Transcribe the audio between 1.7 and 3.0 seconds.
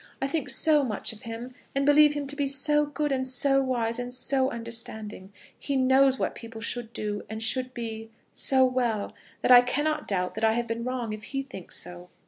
and believe him to be so